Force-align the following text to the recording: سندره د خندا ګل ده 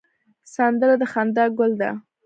سندره 0.55 0.95
د 1.01 1.03
خندا 1.11 1.45
ګل 1.57 1.71
ده 1.81 1.89